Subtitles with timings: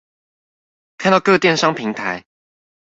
[0.97, 2.25] 看到各電商平台